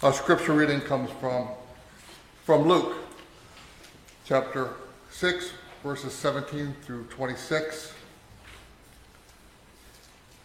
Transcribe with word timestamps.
Our 0.00 0.12
scripture 0.12 0.52
reading 0.52 0.80
comes 0.80 1.10
from, 1.20 1.48
from 2.44 2.68
Luke, 2.68 2.94
chapter 4.24 4.70
6, 5.10 5.50
verses 5.82 6.12
17 6.12 6.72
through 6.84 7.02
26. 7.06 7.94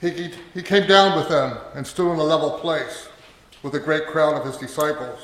He, 0.01 0.31
he 0.55 0.63
came 0.63 0.87
down 0.87 1.15
with 1.15 1.29
them 1.29 1.55
and 1.75 1.85
stood 1.85 2.09
on 2.09 2.17
a 2.17 2.23
level 2.23 2.57
place 2.57 3.07
with 3.61 3.75
a 3.75 3.79
great 3.79 4.07
crowd 4.07 4.33
of 4.33 4.43
his 4.43 4.57
disciples 4.57 5.19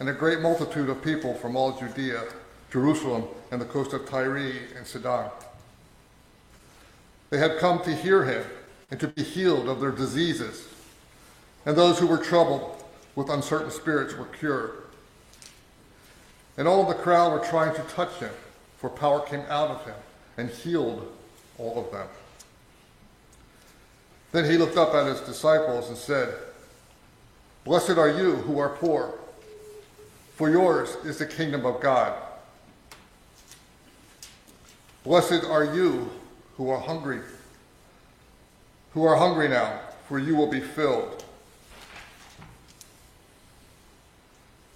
and 0.00 0.08
a 0.08 0.14
great 0.14 0.40
multitude 0.40 0.88
of 0.88 1.02
people 1.02 1.34
from 1.34 1.54
all 1.54 1.78
Judea, 1.78 2.22
Jerusalem, 2.70 3.24
and 3.50 3.60
the 3.60 3.66
coast 3.66 3.92
of 3.92 4.08
Tyre 4.08 4.54
and 4.74 4.86
Sidon. 4.86 5.30
They 7.28 7.36
had 7.36 7.58
come 7.58 7.82
to 7.82 7.94
hear 7.94 8.24
him 8.24 8.46
and 8.90 8.98
to 9.00 9.08
be 9.08 9.22
healed 9.22 9.68
of 9.68 9.80
their 9.80 9.92
diseases, 9.92 10.66
and 11.66 11.76
those 11.76 11.98
who 11.98 12.06
were 12.06 12.16
troubled 12.16 12.75
with 13.16 13.30
uncertain 13.30 13.70
spirits 13.70 14.14
were 14.14 14.26
cured. 14.26 14.72
And 16.56 16.68
all 16.68 16.82
of 16.82 16.88
the 16.88 17.02
crowd 17.02 17.32
were 17.32 17.44
trying 17.44 17.74
to 17.74 17.82
touch 17.82 18.14
him, 18.20 18.30
for 18.76 18.88
power 18.88 19.20
came 19.20 19.44
out 19.48 19.70
of 19.70 19.84
him 19.84 19.96
and 20.36 20.48
healed 20.48 21.10
all 21.58 21.78
of 21.78 21.90
them. 21.90 22.06
Then 24.32 24.44
he 24.44 24.58
looked 24.58 24.76
up 24.76 24.94
at 24.94 25.06
his 25.06 25.20
disciples 25.20 25.88
and 25.88 25.96
said, 25.96 26.34
Blessed 27.64 27.98
are 27.98 28.10
you 28.10 28.36
who 28.36 28.58
are 28.58 28.68
poor, 28.68 29.18
for 30.34 30.50
yours 30.50 30.94
is 31.04 31.18
the 31.18 31.26
kingdom 31.26 31.64
of 31.64 31.80
God. 31.80 32.16
Blessed 35.04 35.44
are 35.44 35.64
you 35.64 36.10
who 36.56 36.68
are 36.68 36.80
hungry, 36.80 37.20
who 38.92 39.04
are 39.04 39.16
hungry 39.16 39.48
now, 39.48 39.80
for 40.08 40.18
you 40.18 40.36
will 40.36 40.50
be 40.50 40.60
filled. 40.60 41.24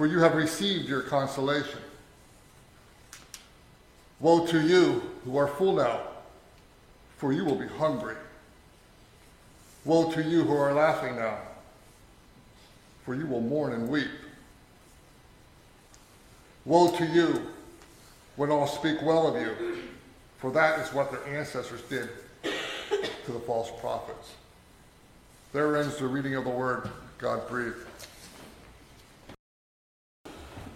for 0.00 0.06
you 0.06 0.18
have 0.18 0.34
received 0.34 0.88
your 0.88 1.02
consolation. 1.02 1.78
Woe 4.18 4.46
to 4.46 4.58
you 4.58 5.02
who 5.26 5.36
are 5.36 5.46
full 5.46 5.74
now, 5.74 6.00
for 7.18 7.34
you 7.34 7.44
will 7.44 7.54
be 7.54 7.66
hungry. 7.66 8.16
Woe 9.84 10.10
to 10.12 10.22
you 10.22 10.42
who 10.44 10.56
are 10.56 10.72
laughing 10.72 11.16
now, 11.16 11.36
for 13.04 13.14
you 13.14 13.26
will 13.26 13.42
mourn 13.42 13.74
and 13.74 13.90
weep. 13.90 14.08
Woe 16.64 16.96
to 16.96 17.04
you 17.04 17.48
when 18.36 18.50
all 18.50 18.66
speak 18.66 19.02
well 19.02 19.26
of 19.26 19.38
you, 19.38 19.82
for 20.38 20.50
that 20.50 20.78
is 20.78 20.94
what 20.94 21.10
their 21.10 21.26
ancestors 21.26 21.82
did 21.90 22.08
to 22.42 23.32
the 23.32 23.40
false 23.40 23.70
prophets. 23.82 24.32
There 25.52 25.76
ends 25.76 25.98
the 25.98 26.06
reading 26.06 26.36
of 26.36 26.44
the 26.44 26.50
word 26.50 26.88
God 27.18 27.46
breathed. 27.50 27.89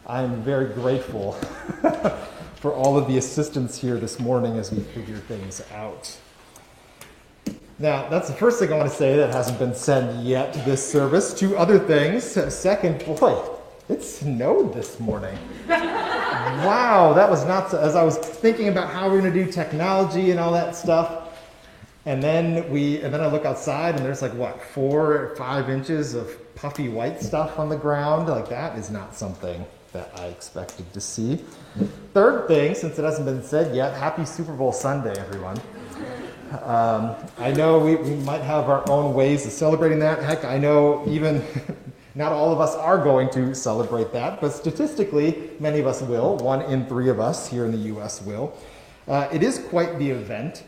I'm 0.06 0.42
very 0.42 0.66
grateful 0.74 1.33
for 2.56 2.74
all 2.74 2.98
of 2.98 3.08
the 3.08 3.16
assistance 3.16 3.78
here 3.78 3.97
this 3.97 4.20
morning 4.20 4.58
as 4.58 4.70
we 4.70 4.83
figure 4.83 5.17
things 5.17 5.62
out. 5.73 6.14
Now, 7.78 8.08
that's 8.11 8.28
the 8.28 8.34
first 8.34 8.58
thing 8.58 8.70
I 8.70 8.77
want 8.77 8.90
to 8.90 8.96
say 8.96 9.17
that 9.17 9.33
hasn't 9.33 9.58
been 9.58 9.74
said 9.74 10.23
yet 10.23 10.52
this 10.67 10.86
service. 10.86 11.33
Two 11.33 11.56
other 11.56 11.78
things. 11.78 12.23
Second, 12.55 13.02
boy, 13.06 13.42
it 13.89 14.05
snowed 14.05 14.74
this 14.74 15.01
morning. 15.01 15.39
wow, 15.68 17.14
that 17.17 17.30
was 17.30 17.46
not 17.46 17.70
so, 17.70 17.80
as 17.80 17.96
I 17.96 18.02
was 18.02 18.18
thinking 18.18 18.68
about 18.68 18.90
how 18.90 19.08
we're 19.08 19.23
going 19.23 19.33
to 19.33 19.45
do 19.45 19.51
technology 19.51 20.33
and 20.33 20.39
all 20.39 20.52
that 20.52 20.77
stuff. 20.77 21.30
And 22.05 22.23
then 22.23 22.70
we, 22.70 23.01
and 23.01 23.12
then 23.12 23.23
I 23.23 23.28
look 23.28 23.46
outside 23.46 23.96
and 23.96 24.05
there's 24.05 24.20
like 24.20 24.34
what, 24.34 24.62
four 24.62 25.14
or 25.14 25.36
five 25.36 25.70
inches 25.70 26.12
of 26.12 26.55
puffy 26.55 26.90
white 26.90 27.23
stuff 27.23 27.58
on 27.58 27.70
the 27.70 27.77
ground. 27.77 28.28
Like 28.28 28.51
that 28.51 28.78
is 28.78 28.90
not 28.90 29.14
something 29.14 29.64
that 29.94 30.10
I 30.18 30.27
expected 30.27 30.92
to 30.92 31.00
see. 31.00 31.36
Third 32.12 32.48
thing, 32.48 32.74
since 32.74 32.98
it 32.98 33.05
hasn't 33.05 33.27
been 33.27 33.42
said 33.42 33.74
yet, 33.74 33.94
happy 33.94 34.24
Super 34.24 34.52
Bowl 34.52 34.72
Sunday, 34.72 35.14
everyone. 35.16 35.56
Um, 36.62 37.14
I 37.38 37.52
know 37.52 37.78
we, 37.78 37.94
we 37.94 38.16
might 38.16 38.42
have 38.42 38.68
our 38.68 38.88
own 38.90 39.14
ways 39.14 39.46
of 39.46 39.52
celebrating 39.52 40.00
that. 40.00 40.20
Heck, 40.20 40.44
I 40.44 40.58
know 40.58 41.04
even 41.08 41.42
not 42.16 42.33
all 42.33 42.52
of 42.52 42.60
us 42.60 42.74
are 42.74 42.98
going 42.98 43.30
to 43.30 43.54
celebrate 43.54 44.12
that, 44.12 44.40
but 44.40 44.50
statistically, 44.50 45.50
many 45.60 45.78
of 45.78 45.86
us 45.86 46.02
will. 46.02 46.36
One 46.38 46.62
in 46.62 46.86
three 46.86 47.08
of 47.08 47.20
us 47.20 47.48
here 47.48 47.64
in 47.64 47.70
the 47.70 47.88
U.S. 47.94 48.20
will. 48.20 48.52
Uh, 49.06 49.28
it 49.33 49.44
is 49.44 49.60
quite 49.60 49.96
the 50.00 50.10
event, 50.10 50.64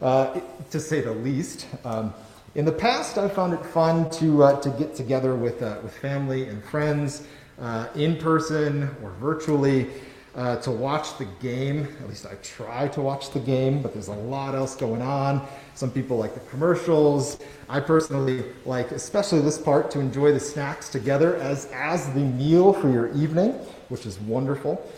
uh, 0.00 0.40
to 0.70 0.80
say 0.80 1.02
the 1.02 1.12
least. 1.12 1.66
Um, 1.84 2.14
in 2.54 2.64
the 2.64 2.72
past, 2.72 3.18
I 3.18 3.28
found 3.28 3.52
it 3.52 3.64
fun 3.64 4.08
to, 4.12 4.42
uh, 4.42 4.60
to 4.62 4.70
get 4.70 4.94
together 4.94 5.36
with, 5.36 5.62
uh, 5.62 5.80
with 5.82 5.96
family 5.98 6.48
and 6.48 6.64
friends 6.64 7.26
uh, 7.60 7.88
in 7.94 8.16
person 8.16 8.94
or 9.02 9.10
virtually 9.20 9.88
uh, 10.34 10.56
to 10.56 10.70
watch 10.70 11.18
the 11.18 11.26
game. 11.40 11.88
At 12.00 12.08
least 12.08 12.26
I 12.26 12.34
try 12.42 12.88
to 12.88 13.00
watch 13.00 13.30
the 13.30 13.40
game, 13.40 13.82
but 13.82 13.92
there's 13.92 14.08
a 14.08 14.14
lot 14.14 14.54
else 14.54 14.76
going 14.76 15.02
on. 15.02 15.46
Some 15.74 15.90
people 15.90 16.16
like 16.16 16.34
the 16.34 16.40
commercials. 16.50 17.38
I 17.68 17.80
personally 17.80 18.44
like, 18.64 18.92
especially 18.92 19.40
this 19.40 19.58
part, 19.58 19.90
to 19.92 20.00
enjoy 20.00 20.32
the 20.32 20.40
snacks 20.40 20.88
together 20.88 21.36
as, 21.36 21.66
as 21.72 22.12
the 22.12 22.20
meal 22.20 22.72
for 22.72 22.88
your 22.90 23.12
evening, 23.14 23.52
which 23.88 24.06
is 24.06 24.20
wonderful. 24.20 24.90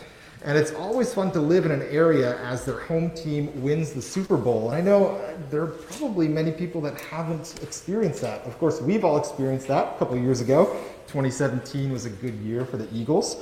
And 0.45 0.57
it's 0.57 0.73
always 0.73 1.13
fun 1.13 1.31
to 1.31 1.39
live 1.39 1.65
in 1.65 1.71
an 1.71 1.83
area 1.83 2.37
as 2.41 2.65
their 2.65 2.79
home 2.81 3.11
team 3.11 3.63
wins 3.63 3.93
the 3.93 4.01
Super 4.01 4.35
Bowl. 4.35 4.71
And 4.71 4.77
I 4.77 4.81
know 4.81 5.21
there 5.49 5.61
are 5.61 5.67
probably 5.67 6.27
many 6.27 6.51
people 6.51 6.81
that 6.81 6.99
haven't 6.99 7.61
experienced 7.63 8.21
that. 8.21 8.41
Of 8.41 8.57
course, 8.59 8.81
we've 8.81 9.05
all 9.05 9.17
experienced 9.17 9.67
that 9.69 9.95
a 9.95 9.99
couple 9.99 10.17
years 10.17 10.41
ago. 10.41 10.77
2017 11.07 11.91
was 11.91 12.05
a 12.05 12.09
good 12.09 12.35
year 12.35 12.65
for 12.65 12.77
the 12.77 12.87
Eagles. 12.93 13.37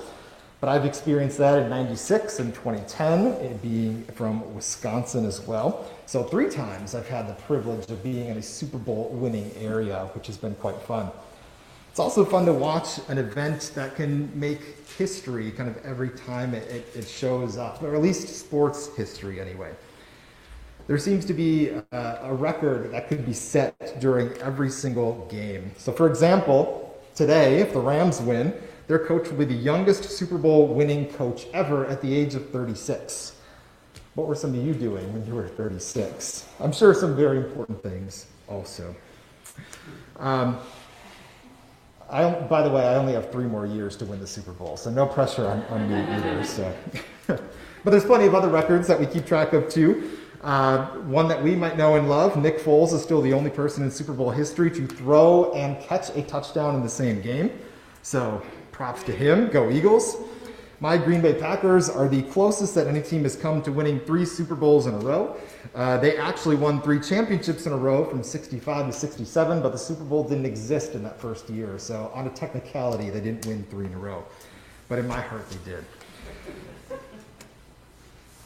But 0.62 0.70
I've 0.70 0.86
experienced 0.86 1.40
that 1.40 1.58
in 1.64 1.70
96 1.72 2.40
and 2.40 2.54
2010, 2.54 3.58
being 3.58 4.04
from 4.14 4.54
Wisconsin 4.54 5.26
as 5.26 5.42
well. 5.42 5.90
So, 6.06 6.22
three 6.22 6.50
times 6.50 6.94
I've 6.94 7.08
had 7.08 7.28
the 7.28 7.34
privilege 7.34 7.90
of 7.90 8.04
being 8.04 8.28
in 8.28 8.38
a 8.38 8.44
Super 8.44 8.78
Bowl 8.78 9.10
winning 9.12 9.52
area, 9.60 10.08
which 10.14 10.28
has 10.28 10.38
been 10.38 10.54
quite 10.56 10.80
fun. 10.84 11.10
It's 11.90 12.00
also 12.00 12.24
fun 12.24 12.46
to 12.46 12.54
watch 12.54 13.00
an 13.10 13.18
event 13.18 13.72
that 13.76 13.96
can 13.96 14.32
make 14.40 14.88
history 14.98 15.52
kind 15.52 15.68
of 15.68 15.84
every 15.84 16.10
time 16.10 16.54
it, 16.54 16.86
it, 16.96 17.08
shows 17.08 17.58
up, 17.58 17.82
or 17.84 17.96
at 17.96 18.02
least 18.02 18.30
sports 18.30 18.96
history 18.96 19.42
anyway. 19.42 19.74
There 20.88 20.98
seems 20.98 21.26
to 21.26 21.34
be 21.34 21.70
a, 21.70 22.20
a 22.22 22.34
record 22.34 22.92
that 22.92 23.10
could 23.10 23.26
be 23.26 23.34
set 23.34 24.00
during 24.00 24.32
every 24.38 24.70
single 24.70 25.28
game. 25.30 25.72
So, 25.78 25.92
for 25.92 26.08
example, 26.08 26.81
today, 27.16 27.60
if 27.60 27.74
the 27.74 27.80
Rams 27.80 28.22
win, 28.22 28.54
their 28.88 29.00
coach 29.00 29.30
will 29.30 29.38
be 29.38 29.46
the 29.46 29.54
youngest 29.54 30.04
Super 30.04 30.38
Bowl 30.38 30.68
winning 30.68 31.08
coach 31.14 31.48
ever 31.54 31.86
at 31.86 32.02
the 32.02 32.14
age 32.14 32.36
of 32.36 32.50
36. 32.50 33.36
What 34.16 34.28
were 34.28 34.36
some 34.36 34.54
of 34.54 34.66
you 34.66 34.74
doing 34.74 35.12
when 35.14 35.26
you 35.26 35.34
were 35.34 35.48
36? 35.48 36.48
I'm 36.60 36.72
sure 36.72 36.94
some 36.94 37.16
very 37.16 37.38
important 37.38 37.82
things 37.82 38.26
also. 38.48 38.94
Um, 40.18 40.58
I, 42.10 42.30
by 42.30 42.62
the 42.62 42.70
way, 42.70 42.86
I 42.86 42.96
only 42.96 43.14
have 43.14 43.32
three 43.32 43.46
more 43.46 43.66
years 43.66 43.96
to 43.98 44.06
win 44.06 44.20
the 44.20 44.28
Super 44.28 44.52
Bowl, 44.52 44.76
so 44.76 44.90
no 44.90 45.06
pressure 45.06 45.48
on, 45.48 45.64
on 45.64 45.90
me 45.90 45.96
either. 45.96 46.44
So. 46.44 46.74
but 47.28 47.40
there's 47.86 48.04
plenty 48.04 48.26
of 48.26 48.36
other 48.36 48.50
records 48.50 48.88
that 48.90 49.00
we 49.00 49.06
keep 49.06 49.26
track 49.26 49.54
of 49.54 49.70
too. 49.70 50.18
Uh, 50.42 50.88
one 51.02 51.28
that 51.28 51.42
we 51.42 51.56
might 51.56 51.78
know 51.78 51.96
and 51.96 52.10
love 52.10 52.36
Nick 52.36 52.58
Foles 52.60 52.94
is 52.94 53.04
still 53.04 53.22
the 53.22 53.34
only 53.34 53.52
person 53.52 53.84
in 53.84 53.92
Super 53.92 54.14
Bowl 54.14 54.32
history 54.32 54.72
to 54.72 54.88
throw 54.88 55.54
and 55.54 55.80
catch 55.82 56.10
a 56.16 56.24
touchdown 56.24 56.76
in 56.76 56.82
the 56.82 56.90
same 56.90 57.22
game. 57.22 57.52
So 58.02 58.42
props 58.72 59.04
to 59.04 59.12
him. 59.12 59.50
Go 59.50 59.70
Eagles. 59.70 60.18
My 60.80 60.98
Green 60.98 61.22
Bay 61.22 61.36
Packers 61.36 61.88
are 61.90 62.08
the 62.08 62.24
closest 62.24 62.74
that 62.74 62.88
any 62.88 63.04
team 63.04 63.22
has 63.22 63.36
come 63.36 63.62
to 63.62 63.72
winning 63.72 64.00
three 64.00 64.26
Super 64.26 64.56
Bowls 64.56 64.88
in 64.88 64.96
a 64.96 64.98
row. 64.98 65.38
Uh, 65.76 65.98
they 65.98 66.18
actually 66.18 66.56
won 66.56 66.82
three 66.82 67.00
championships 67.00 67.68
in 67.68 67.74
a 67.74 67.78
row 67.78 68.04
from 68.04 68.24
65 68.24 68.88
to 68.88 68.92
67, 68.92 69.62
but 69.62 69.72
the 69.72 69.78
Super 69.78 70.04
Bowl 70.04 70.24
didn't 70.24 70.48
exist 70.48 70.96
in 70.96 71.04
that 71.04 71.20
first 71.20 71.48
year. 71.52 71.78
So, 71.78 72.12
on 72.16 72.26
a 72.26 72.32
technicality, 72.32 73.12
they 73.12 73.22
didn't 73.22 73.46
win 73.46 73.64
three 73.70 73.86
in 73.86 73.94
a 73.94 73.98
row. 74.00 74.26
But 74.90 74.98
in 74.98 75.08
my 75.08 75.22
heart, 75.22 75.48
they 75.52 75.72
did. 75.72 75.86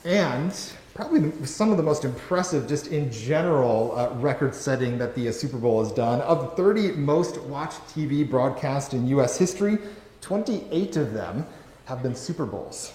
And 0.06 0.54
probably 0.94 1.32
some 1.46 1.72
of 1.72 1.78
the 1.78 1.84
most 1.84 2.06
impressive, 2.06 2.68
just 2.68 2.88
in 2.88 3.12
general, 3.12 3.98
uh, 3.98 4.14
record 4.20 4.54
setting 4.54 4.98
that 5.00 5.16
the 5.16 5.30
uh, 5.30 5.32
Super 5.32 5.58
Bowl 5.58 5.84
has 5.84 5.92
done. 5.92 6.22
Of 6.22 6.42
the 6.42 6.56
30 6.56 6.92
most 6.94 7.42
watched 7.42 7.82
TV 7.88 8.28
broadcasts 8.28 8.94
in 8.94 9.08
U.S. 9.08 9.38
history, 9.38 9.80
28 10.22 10.98
of 10.98 11.14
them 11.14 11.46
have 11.86 12.04
been 12.04 12.16
Super 12.16 12.46
Bowls. 12.46 12.94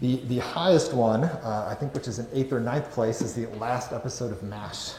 The, 0.00 0.16
the 0.26 0.38
highest 0.38 0.92
one, 0.92 1.24
uh, 1.24 1.68
I 1.70 1.74
think, 1.74 1.94
which 1.94 2.08
is 2.08 2.18
in 2.18 2.26
eighth 2.32 2.52
or 2.52 2.60
ninth 2.60 2.90
place, 2.90 3.20
is 3.20 3.34
the 3.34 3.46
last 3.58 3.92
episode 3.92 4.32
of 4.32 4.42
MASH. 4.42 4.92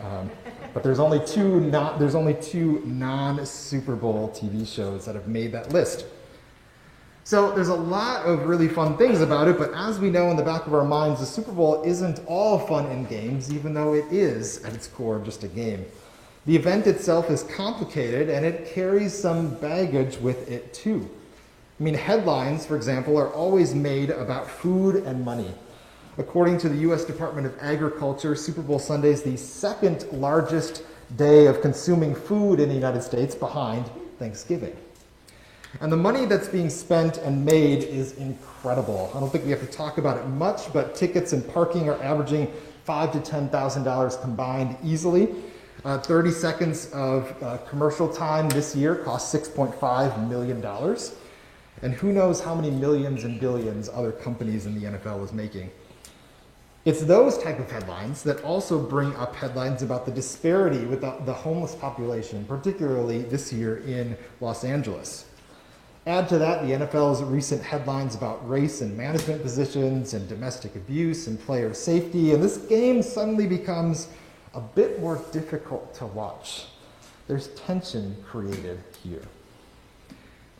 Um, 0.00 0.30
but 0.74 0.82
there's 0.82 1.00
only 1.00 1.24
two 1.26 1.60
not 1.60 1.98
there's 1.98 2.14
only 2.14 2.34
two 2.34 2.82
non 2.84 3.44
Super 3.44 3.96
Bowl 3.96 4.28
TV 4.28 4.66
shows 4.66 5.04
that 5.06 5.14
have 5.14 5.26
made 5.26 5.50
that 5.52 5.72
list. 5.72 6.04
So 7.28 7.52
there's 7.52 7.68
a 7.68 7.74
lot 7.74 8.24
of 8.24 8.46
really 8.46 8.68
fun 8.68 8.96
things 8.96 9.20
about 9.20 9.48
it, 9.48 9.58
but 9.58 9.70
as 9.74 9.98
we 9.98 10.08
know 10.08 10.30
in 10.30 10.38
the 10.38 10.42
back 10.42 10.66
of 10.66 10.72
our 10.72 10.86
minds, 10.86 11.20
the 11.20 11.26
Super 11.26 11.52
Bowl 11.52 11.82
isn't 11.82 12.22
all 12.26 12.58
fun 12.58 12.86
and 12.86 13.06
games, 13.06 13.52
even 13.52 13.74
though 13.74 13.92
it 13.92 14.06
is 14.10 14.64
at 14.64 14.72
its 14.72 14.86
core 14.86 15.20
just 15.22 15.44
a 15.44 15.48
game. 15.48 15.84
The 16.46 16.56
event 16.56 16.86
itself 16.86 17.30
is 17.30 17.42
complicated 17.42 18.30
and 18.30 18.46
it 18.46 18.72
carries 18.72 19.12
some 19.12 19.56
baggage 19.56 20.16
with 20.16 20.50
it 20.50 20.72
too. 20.72 21.06
I 21.78 21.82
mean, 21.82 21.92
headlines, 21.92 22.64
for 22.64 22.76
example, 22.76 23.18
are 23.18 23.30
always 23.34 23.74
made 23.74 24.08
about 24.08 24.48
food 24.48 25.04
and 25.04 25.22
money. 25.22 25.52
According 26.16 26.56
to 26.60 26.70
the 26.70 26.78
U.S. 26.78 27.04
Department 27.04 27.46
of 27.46 27.54
Agriculture, 27.60 28.36
Super 28.36 28.62
Bowl 28.62 28.78
Sunday 28.78 29.10
is 29.10 29.22
the 29.22 29.36
second 29.36 30.10
largest 30.12 30.82
day 31.16 31.44
of 31.44 31.60
consuming 31.60 32.14
food 32.14 32.58
in 32.58 32.70
the 32.70 32.74
United 32.74 33.02
States 33.02 33.34
behind 33.34 33.84
Thanksgiving. 34.18 34.74
And 35.80 35.92
the 35.92 35.96
money 35.96 36.24
that's 36.24 36.48
being 36.48 36.70
spent 36.70 37.18
and 37.18 37.44
made 37.44 37.84
is 37.84 38.12
incredible. 38.16 39.10
I 39.14 39.20
don't 39.20 39.30
think 39.30 39.44
we 39.44 39.50
have 39.50 39.60
to 39.60 39.66
talk 39.66 39.98
about 39.98 40.16
it 40.16 40.26
much, 40.26 40.72
but 40.72 40.94
tickets 40.94 41.32
and 41.32 41.46
parking 41.52 41.88
are 41.88 42.02
averaging 42.02 42.50
five 42.84 43.12
to 43.12 43.20
ten 43.20 43.48
thousand 43.50 43.84
dollars 43.84 44.16
combined 44.16 44.76
easily. 44.82 45.28
Uh, 45.84 45.96
30 45.96 46.32
seconds 46.32 46.90
of 46.92 47.40
uh, 47.40 47.58
commercial 47.58 48.12
time 48.12 48.48
this 48.48 48.74
year 48.74 48.96
cost 48.96 49.32
6.5 49.32 50.28
million 50.28 50.60
dollars, 50.60 51.14
and 51.82 51.94
who 51.94 52.12
knows 52.12 52.40
how 52.40 52.54
many 52.54 52.70
millions 52.70 53.22
and 53.22 53.38
billions 53.38 53.88
other 53.88 54.10
companies 54.10 54.66
in 54.66 54.74
the 54.74 54.86
NFL 54.86 55.22
is 55.24 55.32
making. 55.32 55.70
It's 56.84 57.02
those 57.02 57.38
type 57.38 57.58
of 57.58 57.70
headlines 57.70 58.22
that 58.22 58.42
also 58.42 58.78
bring 58.78 59.14
up 59.16 59.36
headlines 59.36 59.82
about 59.82 60.06
the 60.06 60.10
disparity 60.10 60.84
with 60.86 61.02
the, 61.02 61.14
the 61.26 61.34
homeless 61.34 61.74
population, 61.74 62.44
particularly 62.46 63.22
this 63.22 63.52
year 63.52 63.78
in 63.78 64.16
Los 64.40 64.64
Angeles. 64.64 65.27
Add 66.08 66.26
to 66.30 66.38
that 66.38 66.66
the 66.66 66.72
NFL's 66.72 67.22
recent 67.22 67.62
headlines 67.62 68.14
about 68.14 68.48
race 68.48 68.80
and 68.80 68.96
management 68.96 69.42
positions 69.42 70.14
and 70.14 70.26
domestic 70.26 70.74
abuse 70.74 71.26
and 71.26 71.38
player 71.38 71.74
safety, 71.74 72.32
and 72.32 72.42
this 72.42 72.56
game 72.56 73.02
suddenly 73.02 73.46
becomes 73.46 74.08
a 74.54 74.60
bit 74.60 75.00
more 75.00 75.22
difficult 75.32 75.92
to 75.96 76.06
watch. 76.06 76.64
There's 77.26 77.48
tension 77.48 78.16
created 78.26 78.82
here. 79.02 79.20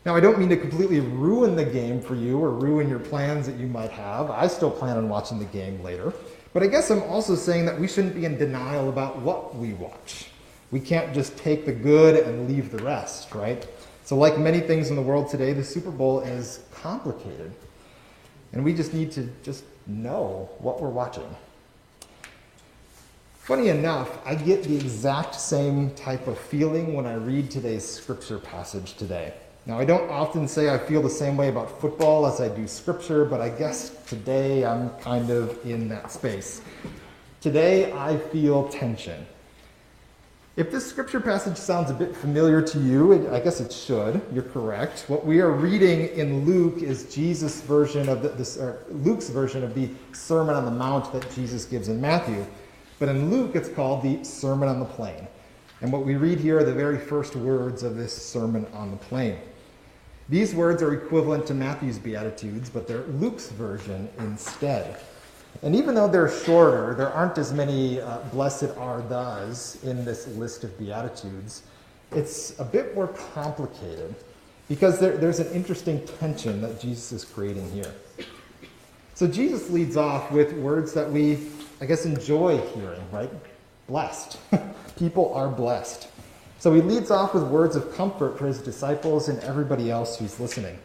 Now, 0.05 0.15
I 0.15 0.19
don't 0.19 0.37
mean 0.37 0.49
to 0.49 0.55
completely 0.57 0.99
ruin 0.99 1.55
the 1.55 1.65
game 1.65 1.99
for 1.99 2.13
you 2.13 2.37
or 2.37 2.51
ruin 2.51 2.87
your 2.87 2.99
plans 2.99 3.47
that 3.47 3.55
you 3.55 3.65
might 3.65 3.89
have. 3.89 4.29
I 4.29 4.45
still 4.45 4.69
plan 4.69 4.97
on 4.97 5.09
watching 5.09 5.39
the 5.39 5.45
game 5.45 5.81
later. 5.81 6.13
But 6.53 6.61
I 6.61 6.67
guess 6.67 6.91
I'm 6.91 7.01
also 7.01 7.33
saying 7.33 7.65
that 7.65 7.79
we 7.79 7.87
shouldn't 7.87 8.13
be 8.13 8.25
in 8.25 8.37
denial 8.37 8.89
about 8.89 9.17
what 9.17 9.55
we 9.55 9.73
watch. 9.73 10.27
We 10.69 10.79
can't 10.79 11.11
just 11.11 11.35
take 11.37 11.65
the 11.65 11.73
good 11.73 12.23
and 12.23 12.47
leave 12.47 12.69
the 12.69 12.83
rest, 12.83 13.33
right? 13.33 13.67
So, 14.09 14.17
like 14.17 14.39
many 14.39 14.59
things 14.59 14.89
in 14.89 14.95
the 14.95 15.03
world 15.03 15.29
today, 15.29 15.53
the 15.53 15.63
Super 15.63 15.91
Bowl 15.91 16.21
is 16.21 16.61
complicated. 16.71 17.51
And 18.53 18.63
we 18.63 18.73
just 18.73 18.91
need 18.91 19.11
to 19.11 19.29
just 19.43 19.63
know 19.85 20.49
what 20.57 20.81
we're 20.81 20.89
watching. 20.89 21.29
Funny 23.35 23.69
enough, 23.69 24.17
I 24.25 24.33
get 24.33 24.63
the 24.63 24.75
exact 24.75 25.35
same 25.35 25.91
type 25.91 26.25
of 26.25 26.39
feeling 26.39 26.95
when 26.95 27.05
I 27.05 27.17
read 27.17 27.51
today's 27.51 27.87
scripture 27.87 28.39
passage 28.39 28.95
today. 28.95 29.31
Now, 29.67 29.77
I 29.77 29.85
don't 29.85 30.09
often 30.09 30.47
say 30.47 30.73
I 30.73 30.79
feel 30.79 31.03
the 31.03 31.09
same 31.11 31.37
way 31.37 31.49
about 31.49 31.79
football 31.79 32.25
as 32.25 32.41
I 32.41 32.47
do 32.47 32.67
scripture, 32.67 33.25
but 33.25 33.41
I 33.41 33.49
guess 33.49 33.91
today 34.07 34.65
I'm 34.65 34.89
kind 35.01 35.29
of 35.29 35.63
in 35.67 35.87
that 35.89 36.11
space. 36.11 36.61
Today 37.41 37.93
I 37.93 38.17
feel 38.17 38.69
tension. 38.69 39.23
If 40.59 40.71
this 40.71 40.85
scripture 40.85 41.21
passage 41.21 41.55
sounds 41.55 41.89
a 41.89 41.93
bit 41.93 42.13
familiar 42.13 42.61
to 42.61 42.79
you, 42.81 43.13
it, 43.13 43.31
I 43.31 43.39
guess 43.39 43.61
it 43.61 43.71
should. 43.71 44.21
You're 44.33 44.43
correct. 44.43 45.05
What 45.07 45.25
we 45.25 45.39
are 45.39 45.51
reading 45.51 46.09
in 46.09 46.43
Luke 46.43 46.83
is 46.83 47.15
Jesus' 47.15 47.61
version 47.61 48.09
of 48.09 48.21
the, 48.21 48.27
this, 48.27 48.57
er, 48.57 48.83
Luke's 48.89 49.29
version 49.29 49.63
of 49.63 49.73
the 49.73 49.89
Sermon 50.11 50.55
on 50.55 50.65
the 50.65 50.71
Mount 50.71 51.13
that 51.13 51.33
Jesus 51.33 51.63
gives 51.63 51.87
in 51.87 52.01
Matthew. 52.01 52.45
But 52.99 53.07
in 53.07 53.31
Luke, 53.31 53.55
it's 53.55 53.69
called 53.69 54.03
the 54.03 54.21
Sermon 54.25 54.67
on 54.67 54.81
the 54.81 54.85
Plain. 54.85 55.29
And 55.79 55.93
what 55.93 56.05
we 56.05 56.17
read 56.17 56.41
here 56.41 56.59
are 56.59 56.65
the 56.65 56.73
very 56.73 56.97
first 56.97 57.37
words 57.37 57.83
of 57.83 57.95
this 57.95 58.13
Sermon 58.13 58.67
on 58.73 58.91
the 58.91 58.97
Plain. 58.97 59.37
These 60.27 60.53
words 60.53 60.83
are 60.83 60.93
equivalent 60.93 61.47
to 61.47 61.53
Matthew's 61.53 61.97
Beatitudes, 61.97 62.69
but 62.69 62.85
they're 62.85 63.05
Luke's 63.05 63.47
version 63.47 64.09
instead. 64.17 64.99
And 65.61 65.75
even 65.75 65.95
though 65.95 66.07
they're 66.07 66.31
shorter, 66.31 66.93
there 66.95 67.11
aren't 67.11 67.37
as 67.37 67.51
many 67.51 67.99
uh, 67.99 68.19
blessed 68.31 68.71
are 68.77 69.01
thus 69.01 69.83
in 69.83 70.05
this 70.05 70.27
list 70.27 70.63
of 70.63 70.77
Beatitudes. 70.79 71.63
It's 72.11 72.57
a 72.59 72.63
bit 72.63 72.95
more 72.95 73.09
complicated 73.33 74.15
because 74.67 74.99
there, 74.99 75.17
there's 75.17 75.39
an 75.39 75.51
interesting 75.53 76.05
tension 76.19 76.61
that 76.61 76.79
Jesus 76.79 77.11
is 77.11 77.25
creating 77.25 77.69
here. 77.71 77.93
So 79.15 79.27
Jesus 79.27 79.69
leads 79.69 79.97
off 79.97 80.31
with 80.31 80.53
words 80.53 80.93
that 80.93 81.11
we, 81.11 81.49
I 81.81 81.85
guess, 81.85 82.05
enjoy 82.05 82.57
hearing, 82.67 83.01
right? 83.11 83.29
Blessed. 83.87 84.37
People 84.97 85.33
are 85.33 85.49
blessed. 85.49 86.07
So 86.59 86.73
he 86.73 86.81
leads 86.81 87.11
off 87.11 87.33
with 87.33 87.43
words 87.43 87.75
of 87.75 87.93
comfort 87.95 88.37
for 88.37 88.47
his 88.47 88.59
disciples 88.59 89.27
and 89.27 89.39
everybody 89.41 89.91
else 89.91 90.17
who's 90.17 90.39
listening. 90.39 90.77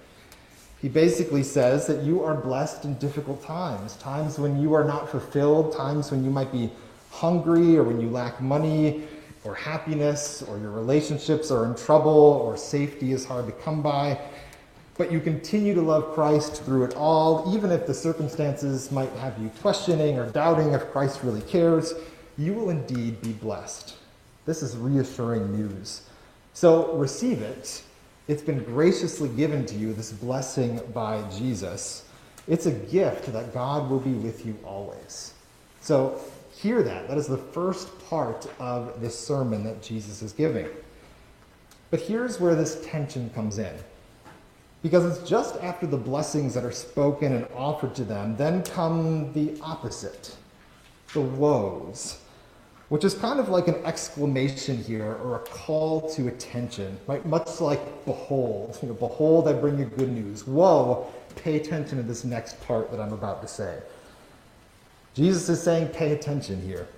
He 0.84 0.90
basically 0.90 1.42
says 1.42 1.86
that 1.86 2.02
you 2.02 2.22
are 2.24 2.34
blessed 2.34 2.84
in 2.84 2.98
difficult 2.98 3.42
times, 3.42 3.96
times 3.96 4.38
when 4.38 4.60
you 4.60 4.74
are 4.74 4.84
not 4.84 5.08
fulfilled, 5.08 5.74
times 5.74 6.10
when 6.10 6.22
you 6.22 6.28
might 6.28 6.52
be 6.52 6.70
hungry 7.10 7.78
or 7.78 7.84
when 7.84 8.02
you 8.02 8.10
lack 8.10 8.38
money 8.42 9.04
or 9.44 9.54
happiness 9.54 10.42
or 10.42 10.58
your 10.58 10.72
relationships 10.72 11.50
are 11.50 11.64
in 11.64 11.74
trouble 11.74 12.12
or 12.12 12.58
safety 12.58 13.12
is 13.12 13.24
hard 13.24 13.46
to 13.46 13.52
come 13.52 13.80
by. 13.80 14.20
But 14.98 15.10
you 15.10 15.20
continue 15.20 15.74
to 15.74 15.80
love 15.80 16.12
Christ 16.12 16.62
through 16.64 16.84
it 16.84 16.94
all, 16.96 17.56
even 17.56 17.70
if 17.70 17.86
the 17.86 17.94
circumstances 17.94 18.92
might 18.92 19.10
have 19.12 19.38
you 19.38 19.50
questioning 19.62 20.18
or 20.18 20.28
doubting 20.32 20.74
if 20.74 20.90
Christ 20.92 21.20
really 21.22 21.40
cares, 21.40 21.94
you 22.36 22.52
will 22.52 22.68
indeed 22.68 23.22
be 23.22 23.32
blessed. 23.32 23.94
This 24.44 24.62
is 24.62 24.76
reassuring 24.76 25.50
news. 25.50 26.02
So 26.52 26.92
receive 26.92 27.40
it. 27.40 27.82
It's 28.26 28.42
been 28.42 28.62
graciously 28.64 29.28
given 29.28 29.66
to 29.66 29.74
you, 29.74 29.92
this 29.92 30.12
blessing 30.12 30.80
by 30.94 31.22
Jesus. 31.30 32.06
It's 32.48 32.66
a 32.66 32.72
gift 32.72 33.32
that 33.32 33.52
God 33.52 33.90
will 33.90 34.00
be 34.00 34.12
with 34.12 34.46
you 34.46 34.56
always. 34.64 35.34
So 35.80 36.18
hear 36.52 36.82
that. 36.82 37.08
That 37.08 37.18
is 37.18 37.26
the 37.26 37.36
first 37.36 37.88
part 38.08 38.46
of 38.58 39.00
this 39.00 39.18
sermon 39.18 39.64
that 39.64 39.82
Jesus 39.82 40.22
is 40.22 40.32
giving. 40.32 40.68
But 41.90 42.00
here's 42.00 42.40
where 42.40 42.54
this 42.54 42.84
tension 42.86 43.30
comes 43.30 43.58
in. 43.58 43.74
Because 44.82 45.04
it's 45.04 45.28
just 45.28 45.56
after 45.62 45.86
the 45.86 45.96
blessings 45.96 46.54
that 46.54 46.64
are 46.64 46.72
spoken 46.72 47.32
and 47.32 47.46
offered 47.54 47.94
to 47.96 48.04
them, 48.04 48.36
then 48.36 48.62
come 48.62 49.32
the 49.32 49.58
opposite 49.62 50.36
the 51.14 51.20
woes 51.20 52.18
which 52.88 53.04
is 53.04 53.14
kind 53.14 53.40
of 53.40 53.48
like 53.48 53.68
an 53.68 53.76
exclamation 53.84 54.76
here 54.76 55.16
or 55.24 55.36
a 55.36 55.38
call 55.40 56.08
to 56.10 56.28
attention, 56.28 56.98
right? 57.06 57.24
Much 57.24 57.60
like 57.60 58.04
behold, 58.04 58.78
you 58.82 58.88
know, 58.88 58.94
behold, 58.94 59.48
I 59.48 59.52
bring 59.54 59.78
you 59.78 59.86
good 59.86 60.10
news. 60.10 60.46
Whoa, 60.46 61.06
pay 61.36 61.56
attention 61.56 61.96
to 61.96 62.02
this 62.02 62.24
next 62.24 62.60
part 62.60 62.90
that 62.90 63.00
I'm 63.00 63.12
about 63.12 63.40
to 63.42 63.48
say. 63.48 63.78
Jesus 65.14 65.48
is 65.48 65.62
saying, 65.62 65.88
pay 65.88 66.12
attention 66.12 66.60
here, 66.60 66.88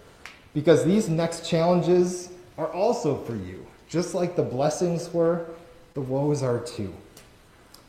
because 0.55 0.85
these 0.85 1.09
next 1.09 1.49
challenges 1.49 2.31
are 2.59 2.73
also 2.73 3.23
for 3.25 3.37
you. 3.37 3.67
Just 3.89 4.15
like 4.15 4.35
the 4.35 4.43
blessings 4.43 5.13
were, 5.13 5.47
the 5.95 6.01
woes 6.01 6.43
are 6.43 6.59
too. 6.59 6.93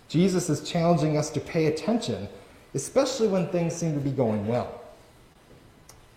Jesus 0.09 0.49
is 0.49 0.69
challenging 0.69 1.17
us 1.17 1.29
to 1.31 1.39
pay 1.39 1.65
attention, 1.65 2.27
especially 2.73 3.27
when 3.27 3.47
things 3.47 3.73
seem 3.73 3.93
to 3.93 3.99
be 3.99 4.11
going 4.11 4.47
well. 4.47 4.81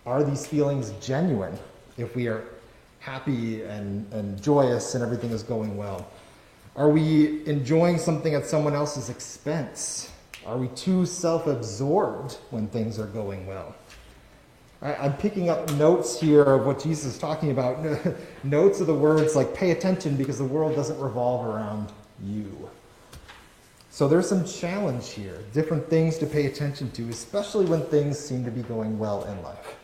Are 0.05 0.23
these 0.23 0.45
feelings 0.45 0.91
genuine? 1.01 1.57
If 1.97 2.15
we 2.15 2.27
are 2.27 2.43
happy 2.99 3.63
and, 3.63 4.11
and 4.13 4.41
joyous 4.41 4.95
and 4.95 5.03
everything 5.03 5.31
is 5.31 5.43
going 5.43 5.75
well? 5.75 6.07
Are 6.75 6.89
we 6.89 7.45
enjoying 7.45 7.97
something 7.97 8.33
at 8.33 8.45
someone 8.45 8.73
else's 8.73 9.09
expense? 9.09 10.11
Are 10.45 10.57
we 10.57 10.67
too 10.69 11.05
self 11.05 11.47
absorbed 11.47 12.37
when 12.49 12.67
things 12.67 12.99
are 12.99 13.07
going 13.07 13.45
well? 13.45 13.75
I, 14.81 15.05
am 15.05 15.13
picking 15.17 15.49
up 15.49 15.71
notes 15.73 16.19
here 16.19 16.43
of 16.43 16.65
what 16.65 16.81
Jesus 16.81 17.13
is 17.13 17.17
talking 17.19 17.51
about. 17.51 17.85
notes 18.43 18.79
of 18.79 18.87
the 18.87 18.95
words 18.95 19.35
like 19.35 19.53
pay 19.53 19.71
attention 19.71 20.15
because 20.15 20.37
the 20.37 20.45
world 20.45 20.75
doesn't 20.75 20.99
revolve 20.99 21.45
around 21.45 21.91
you. 22.23 22.69
So 23.91 24.07
there's 24.07 24.27
some 24.27 24.45
challenge 24.45 25.09
here, 25.09 25.37
different 25.53 25.87
things 25.89 26.17
to 26.19 26.25
pay 26.25 26.45
attention 26.45 26.89
to, 26.91 27.09
especially 27.09 27.65
when 27.65 27.81
things 27.87 28.17
seem 28.17 28.45
to 28.45 28.51
be 28.51 28.61
going 28.63 28.97
well 28.97 29.25
in 29.25 29.43
life. 29.43 29.75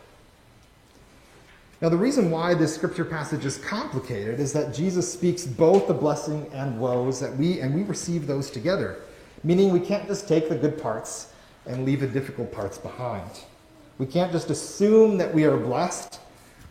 Now, 1.80 1.88
the 1.88 1.96
reason 1.96 2.32
why 2.32 2.54
this 2.54 2.74
scripture 2.74 3.04
passage 3.04 3.44
is 3.44 3.56
complicated 3.56 4.40
is 4.40 4.52
that 4.52 4.74
Jesus 4.74 5.12
speaks 5.12 5.46
both 5.46 5.86
the 5.86 5.94
blessing 5.94 6.50
and 6.52 6.80
woes 6.80 7.20
that 7.20 7.36
we 7.36 7.60
and 7.60 7.72
we 7.72 7.84
receive 7.84 8.26
those 8.26 8.50
together, 8.50 8.98
meaning 9.44 9.72
we 9.72 9.78
can't 9.78 10.08
just 10.08 10.26
take 10.26 10.48
the 10.48 10.56
good 10.56 10.82
parts 10.82 11.32
and 11.66 11.84
leave 11.84 12.00
the 12.00 12.08
difficult 12.08 12.50
parts 12.50 12.78
behind. 12.78 13.30
We 13.98 14.06
can't 14.06 14.32
just 14.32 14.50
assume 14.50 15.18
that 15.18 15.32
we 15.32 15.44
are 15.44 15.56
blessed 15.56 16.18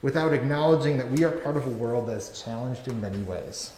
without 0.01 0.33
acknowledging 0.33 0.97
that 0.97 1.09
we 1.09 1.23
are 1.23 1.31
part 1.31 1.55
of 1.55 1.65
a 1.65 1.71
world 1.71 2.07
that 2.07 2.17
is 2.17 2.43
challenged 2.43 2.89
in 2.89 2.99
many 2.99 3.21
ways. 3.23 3.71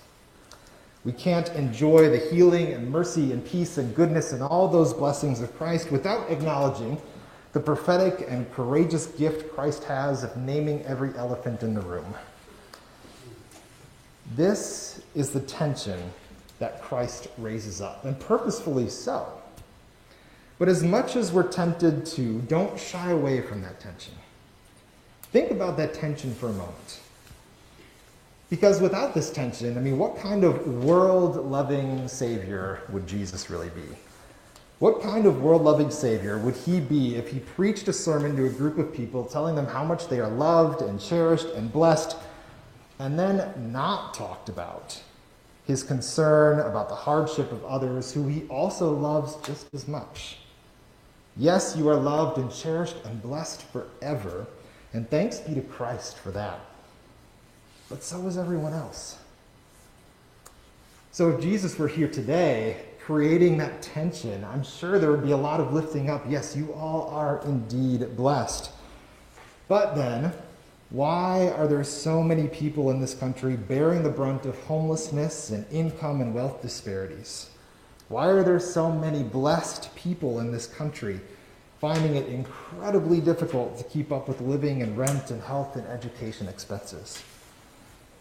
We 1.06 1.12
can't 1.12 1.50
enjoy 1.50 2.10
the 2.10 2.18
healing 2.18 2.74
and 2.74 2.90
mercy 2.90 3.32
and 3.32 3.46
peace 3.46 3.78
and 3.78 3.96
goodness 3.96 4.34
and 4.34 4.42
all 4.42 4.68
those 4.68 4.94
blessings 4.94 5.42
of 5.42 5.56
Christ 5.58 5.92
without 5.92 6.30
acknowledging 6.32 7.00
the 7.54 7.60
prophetic 7.60 8.26
and 8.30 8.52
courageous 8.54 9.08
gift 9.08 9.54
Christ 9.54 9.84
has 9.86 10.24
of 10.24 10.36
naming 10.38 10.84
every 10.86 11.16
elephant 11.18 11.64
in 11.64 11.74
the 11.74 11.82
room. 11.82 12.14
This 14.36 15.02
is 15.16 15.32
the 15.32 15.40
tension 15.40 16.00
that 16.60 16.82
Christ 16.82 17.30
raises 17.38 17.82
up, 17.82 18.06
and 18.06 18.20
purposefully 18.20 18.90
so. 18.90 19.28
But 20.60 20.68
as 20.68 20.84
much 20.84 21.16
as 21.16 21.32
we're 21.32 21.48
tempted 21.48 22.06
to, 22.08 22.40
don't 22.42 22.78
shy 22.78 23.12
away 23.12 23.42
from 23.42 23.62
that 23.62 23.80
tension. 23.80 24.14
Think 25.32 25.52
about 25.52 25.78
that 25.78 25.94
tension 25.94 26.34
for 26.36 26.50
a 26.50 26.54
moment. 26.54 27.00
Because 28.50 28.82
without 28.82 29.14
this 29.14 29.32
tension, 29.32 29.78
I 29.78 29.82
mean, 29.82 29.98
what 29.98 30.18
kind 30.18 30.44
of 30.44 30.84
world 30.84 31.38
loving 31.50 32.08
Savior 32.08 32.82
would 32.90 33.08
Jesus 33.08 33.50
really 33.50 33.70
be? 33.70 33.96
What 34.80 35.02
kind 35.02 35.26
of 35.26 35.42
world 35.42 35.64
loving 35.64 35.92
Savior 35.92 36.38
would 36.38 36.56
he 36.56 36.80
be 36.80 37.16
if 37.16 37.30
he 37.30 37.40
preached 37.40 37.90
a 37.90 37.94
sermon 37.94 38.38
to 38.38 38.46
a 38.46 38.50
group 38.50 38.78
of 38.78 38.94
people 38.94 39.26
telling 39.26 39.56
them 39.56 39.68
how 39.68 39.84
much 39.84 40.08
they 40.08 40.22
are 40.22 40.30
loved 40.30 40.82
and 40.82 41.02
cherished 41.02 41.48
and 41.48 41.72
blessed, 41.72 42.16
and 42.98 43.20
then 43.20 43.72
not 43.74 44.14
talked 44.14 44.48
about 44.48 45.02
his 45.66 45.84
concern 45.84 46.62
about 46.62 46.88
the 46.88 46.96
hardship 46.96 47.52
of 47.52 47.64
others 47.66 48.14
who 48.14 48.28
he 48.28 48.48
also 48.48 48.94
loves 48.94 49.36
just 49.46 49.68
as 49.74 49.86
much? 49.86 50.38
Yes, 51.36 51.76
you 51.78 51.90
are 51.90 51.98
loved 51.98 52.38
and 52.38 52.50
cherished 52.50 52.96
and 53.04 53.22
blessed 53.22 53.64
forever, 53.64 54.48
and 54.94 55.10
thanks 55.10 55.40
be 55.40 55.56
to 55.56 55.62
Christ 55.62 56.18
for 56.18 56.32
that. 56.32 56.62
But 57.90 58.02
so 58.02 58.26
is 58.28 58.38
everyone 58.38 58.74
else. 58.74 59.18
So 61.12 61.32
if 61.32 61.42
Jesus 61.42 61.78
were 61.78 61.90
here 61.90 62.08
today, 62.08 62.78
creating 63.10 63.58
that 63.58 63.82
tension, 63.82 64.44
I'm 64.44 64.62
sure 64.62 65.00
there 65.00 65.10
would 65.10 65.24
be 65.24 65.32
a 65.32 65.38
lot 65.38 65.60
of 65.60 65.74
lifting 65.74 66.12
up. 66.12 66.24
Yes, 66.30 66.56
you 66.56 66.72
all 66.74 67.10
are 67.10 67.42
indeed 67.44 68.16
blessed. 68.16 68.70
But 69.68 69.96
then, 69.96 70.32
why 70.92 71.50
are 71.58 71.68
there 71.68 71.84
so 71.84 72.22
many 72.22 72.48
people 72.48 72.92
in 72.92 73.02
this 73.02 73.16
country 73.16 73.56
bearing 73.56 74.04
the 74.04 74.12
brunt 74.12 74.46
of 74.46 74.56
homelessness 74.66 75.50
and 75.50 75.66
income 75.72 76.22
and 76.22 76.36
wealth 76.36 76.62
disparities? 76.62 77.50
Why 78.10 78.28
are 78.28 78.44
there 78.44 78.60
so 78.60 78.92
many 78.92 79.24
blessed 79.24 79.96
people 79.96 80.40
in 80.40 80.52
this 80.52 80.68
country 80.68 81.20
finding 81.82 82.16
it 82.16 82.28
incredibly 82.28 83.22
difficult 83.22 83.80
to 83.80 83.84
keep 83.86 84.12
up 84.12 84.28
with 84.28 84.40
living 84.40 84.84
and 84.84 84.96
rent 84.96 85.32
and 85.32 85.42
health 85.42 85.76
and 85.76 85.88
education 85.88 86.48
expenses? 86.48 87.24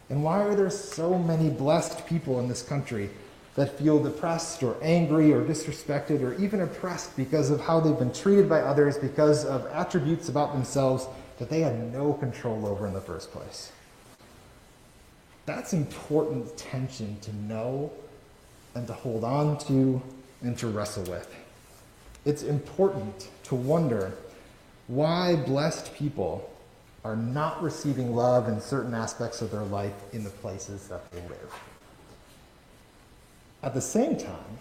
And 0.09 0.25
why 0.25 0.41
are 0.41 0.55
there 0.55 0.71
so 0.71 1.19
many 1.19 1.51
blessed 1.51 2.07
people 2.07 2.41
in 2.41 2.49
this 2.49 2.63
country 2.63 3.11
that 3.59 3.77
feel 3.77 4.01
depressed 4.01 4.63
or 4.63 4.77
angry 4.83 5.33
or 5.33 5.45
disrespected 5.45 6.23
or 6.23 6.33
even 6.35 6.61
oppressed 6.61 7.17
because 7.17 7.51
of 7.51 7.61
how 7.61 7.81
they've 7.81 7.99
been 7.99 8.13
treated 8.13 8.49
by 8.49 8.61
others, 8.61 8.97
because 8.97 9.45
of 9.45 9.67
attributes 9.73 10.29
about 10.29 10.53
themselves 10.53 11.09
that 11.41 11.51
they 11.51 11.59
had 11.59 11.93
no 11.93 12.13
control 12.13 12.65
over 12.65 12.87
in 12.87 12.95
the 12.95 13.01
first 13.01 13.33
place. 13.33 13.73
That's 15.45 15.73
important 15.73 16.57
tension 16.57 17.19
to 17.19 17.35
know 17.35 17.91
and 18.77 18.87
to 18.87 18.93
hold 18.93 19.25
on 19.25 19.59
to 19.67 20.01
and 20.43 20.57
to 20.59 20.69
wrestle 20.69 21.03
with. 21.11 21.35
It's 22.25 22.45
important 22.45 23.29
to 23.43 23.57
wonder 23.57 24.13
why 24.87 25.35
blessed 25.35 25.93
people 25.95 26.49
are 27.05 27.17
not 27.17 27.61
receiving 27.61 28.15
love 28.15 28.47
in 28.47 28.61
certain 28.61 28.95
aspects 28.95 29.43
of 29.43 29.51
their 29.51 29.65
life 29.65 29.95
in 30.13 30.23
the 30.23 30.31
places 30.31 30.87
that 30.87 31.11
they 31.11 31.23
live. 31.23 31.53
At 33.63 33.75
the 33.75 33.81
same 33.81 34.17
time, 34.17 34.59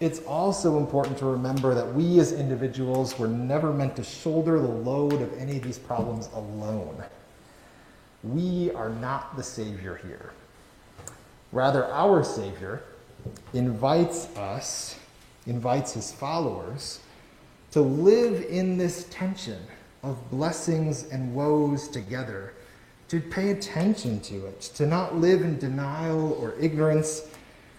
it's 0.00 0.20
also 0.20 0.78
important 0.78 1.18
to 1.18 1.26
remember 1.26 1.74
that 1.74 1.94
we 1.94 2.18
as 2.18 2.32
individuals 2.32 3.18
were 3.18 3.28
never 3.28 3.72
meant 3.72 3.96
to 3.96 4.04
shoulder 4.04 4.58
the 4.58 4.68
load 4.68 5.20
of 5.20 5.36
any 5.38 5.58
of 5.58 5.62
these 5.62 5.78
problems 5.78 6.28
alone. 6.34 7.02
We 8.22 8.70
are 8.72 8.88
not 8.88 9.36
the 9.36 9.42
Savior 9.42 10.00
here. 10.02 10.32
Rather, 11.52 11.84
our 11.86 12.24
Savior 12.24 12.82
invites 13.52 14.26
us, 14.36 14.98
invites 15.46 15.92
his 15.92 16.10
followers, 16.10 17.00
to 17.70 17.80
live 17.80 18.44
in 18.46 18.78
this 18.78 19.06
tension 19.10 19.60
of 20.02 20.30
blessings 20.30 21.04
and 21.08 21.34
woes 21.34 21.88
together, 21.88 22.54
to 23.08 23.20
pay 23.20 23.50
attention 23.50 24.20
to 24.20 24.46
it, 24.46 24.60
to 24.60 24.86
not 24.86 25.16
live 25.16 25.42
in 25.42 25.58
denial 25.58 26.32
or 26.40 26.54
ignorance 26.58 27.28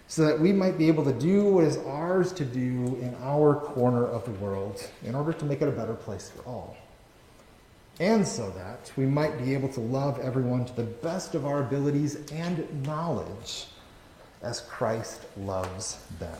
so 0.07 0.23
that 0.25 0.39
we 0.39 0.53
might 0.53 0.77
be 0.77 0.87
able 0.87 1.03
to 1.03 1.13
do 1.13 1.45
what 1.45 1.63
is 1.63 1.77
ours 1.77 2.31
to 2.33 2.45
do 2.45 2.97
in 3.01 3.15
our 3.21 3.55
corner 3.55 4.05
of 4.05 4.23
the 4.25 4.31
world 4.31 4.87
in 5.03 5.15
order 5.15 5.33
to 5.33 5.45
make 5.45 5.61
it 5.61 5.67
a 5.67 5.71
better 5.71 5.95
place 5.95 6.31
for 6.35 6.43
all. 6.43 6.77
And 7.99 8.27
so 8.27 8.49
that 8.51 8.91
we 8.97 9.05
might 9.05 9.37
be 9.37 9.53
able 9.53 9.69
to 9.69 9.79
love 9.79 10.19
everyone 10.19 10.65
to 10.65 10.75
the 10.75 10.83
best 10.83 11.33
of 11.33 11.45
our 11.45 11.61
abilities 11.61 12.17
and 12.31 12.85
knowledge 12.85 13.67
as 14.43 14.61
Christ 14.61 15.21
loves 15.37 15.97
them. 16.19 16.37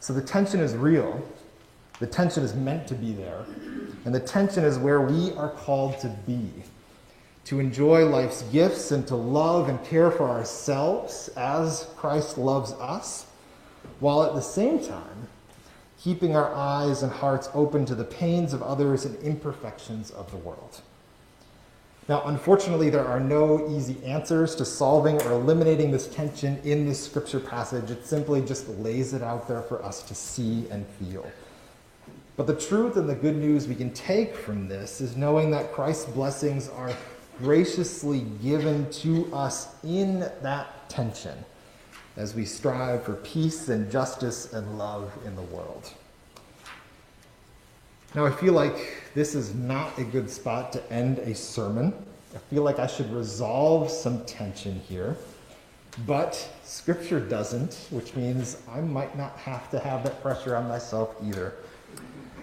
So 0.00 0.12
the 0.12 0.22
tension 0.22 0.60
is 0.60 0.74
real. 0.74 1.22
The 2.00 2.06
tension 2.06 2.42
is 2.42 2.54
meant 2.54 2.88
to 2.88 2.94
be 2.94 3.12
there. 3.12 3.44
And 4.04 4.14
the 4.14 4.20
tension 4.20 4.64
is 4.64 4.78
where 4.78 5.00
we 5.00 5.32
are 5.32 5.50
called 5.50 5.98
to 6.00 6.08
be 6.26 6.50
to 7.46 7.60
enjoy 7.60 8.04
life's 8.04 8.42
gifts 8.52 8.90
and 8.90 9.06
to 9.06 9.14
love 9.14 9.68
and 9.68 9.82
care 9.84 10.10
for 10.10 10.28
ourselves 10.28 11.28
as 11.36 11.88
Christ 11.96 12.38
loves 12.38 12.72
us, 12.72 13.26
while 14.00 14.24
at 14.24 14.34
the 14.34 14.40
same 14.40 14.84
time 14.84 15.28
keeping 15.98 16.34
our 16.34 16.52
eyes 16.52 17.04
and 17.04 17.12
hearts 17.12 17.48
open 17.54 17.86
to 17.86 17.94
the 17.94 18.04
pains 18.04 18.52
of 18.52 18.62
others 18.62 19.04
and 19.04 19.16
imperfections 19.22 20.10
of 20.10 20.28
the 20.32 20.36
world. 20.38 20.80
Now, 22.08 22.22
unfortunately, 22.26 22.90
there 22.90 23.06
are 23.06 23.20
no 23.20 23.68
easy 23.70 23.96
answers 24.04 24.56
to 24.56 24.64
solving 24.64 25.20
or 25.22 25.32
eliminating 25.32 25.92
this 25.92 26.08
tension 26.08 26.60
in 26.64 26.86
this 26.86 27.04
scripture 27.04 27.40
passage. 27.40 27.90
It 27.90 28.06
simply 28.06 28.40
just 28.42 28.68
lays 28.68 29.14
it 29.14 29.22
out 29.22 29.46
there 29.46 29.62
for 29.62 29.84
us 29.84 30.02
to 30.02 30.14
see 30.14 30.66
and 30.70 30.86
feel. 30.86 31.28
But 32.36 32.46
the 32.46 32.54
truth 32.54 32.96
and 32.96 33.08
the 33.08 33.14
good 33.14 33.36
news 33.36 33.66
we 33.66 33.74
can 33.74 33.92
take 33.92 34.34
from 34.34 34.68
this 34.68 35.00
is 35.00 35.16
knowing 35.16 35.50
that 35.52 35.72
Christ's 35.72 36.06
blessings 36.06 36.68
are 36.68 36.92
graciously 37.38 38.20
given 38.42 38.90
to 38.90 39.32
us 39.34 39.74
in 39.84 40.20
that 40.42 40.88
tension 40.88 41.36
as 42.16 42.34
we 42.34 42.44
strive 42.44 43.04
for 43.04 43.14
peace 43.14 43.68
and 43.68 43.90
justice 43.90 44.52
and 44.52 44.78
love 44.78 45.12
in 45.24 45.36
the 45.36 45.42
world. 45.42 45.92
Now, 48.14 48.24
I 48.24 48.30
feel 48.30 48.54
like 48.54 49.02
this 49.14 49.34
is 49.34 49.54
not 49.54 49.98
a 49.98 50.04
good 50.04 50.30
spot 50.30 50.72
to 50.72 50.92
end 50.92 51.18
a 51.18 51.34
sermon. 51.34 51.92
I 52.34 52.38
feel 52.38 52.62
like 52.62 52.78
I 52.78 52.86
should 52.86 53.12
resolve 53.12 53.90
some 53.90 54.24
tension 54.24 54.80
here. 54.88 55.16
But 56.06 56.34
Scripture 56.62 57.20
doesn't, 57.20 57.88
which 57.90 58.14
means 58.14 58.58
I 58.70 58.80
might 58.80 59.16
not 59.16 59.38
have 59.38 59.70
to 59.70 59.78
have 59.78 60.04
that 60.04 60.22
pressure 60.22 60.56
on 60.56 60.68
myself 60.68 61.14
either. 61.22 61.54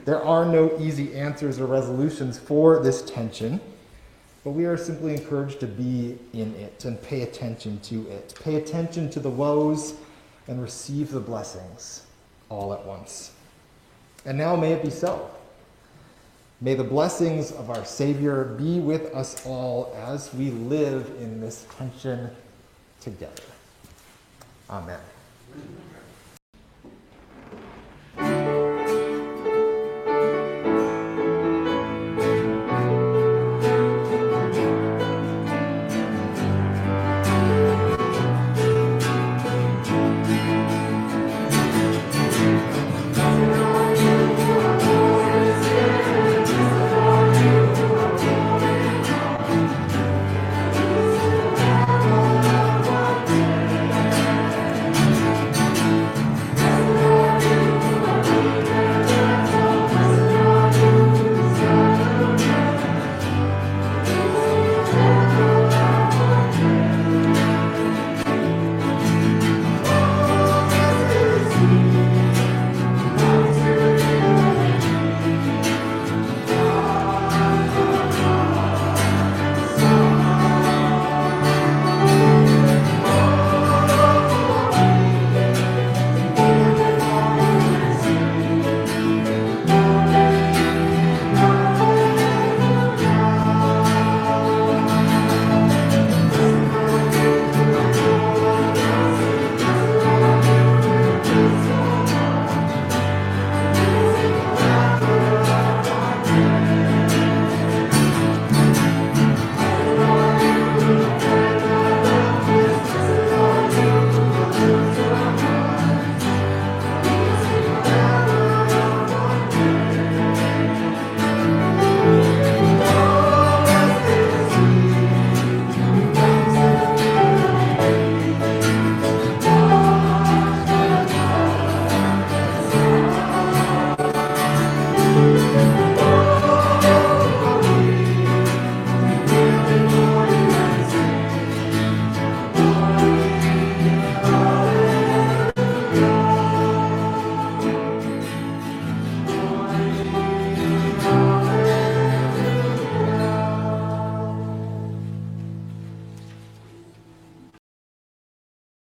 There 0.05 0.23
are 0.23 0.45
no 0.45 0.75
easy 0.79 1.15
answers 1.15 1.59
or 1.59 1.65
resolutions 1.65 2.37
for 2.37 2.81
this 2.83 3.01
tension. 3.03 3.61
But 4.43 4.51
we 4.51 4.65
are 4.65 4.75
simply 4.75 5.13
encouraged 5.13 5.59
to 5.61 5.67
be 5.67 6.17
in 6.33 6.53
it 6.55 6.83
and 6.85 7.01
pay 7.01 7.21
attention 7.21 7.79
to 7.81 8.07
it. 8.09 8.33
Pay 8.43 8.55
attention 8.55 9.09
to 9.11 9.19
the 9.19 9.29
woes 9.29 9.95
and 10.47 10.61
receive 10.61 11.11
the 11.11 11.19
blessings 11.19 12.05
all 12.49 12.73
at 12.73 12.85
once. 12.85 13.31
And 14.25 14.37
now 14.37 14.55
may 14.55 14.73
it 14.73 14.83
be 14.83 14.89
so. 14.89 15.29
May 16.61 16.75
the 16.75 16.83
blessings 16.83 17.51
of 17.51 17.69
our 17.69 17.83
Savior 17.83 18.45
be 18.45 18.79
with 18.79 19.13
us 19.13 19.45
all 19.45 19.93
as 19.97 20.33
we 20.33 20.51
live 20.51 21.11
in 21.19 21.41
this 21.41 21.65
tension 21.77 22.29
together. 23.01 23.43
Amen. 24.69 24.99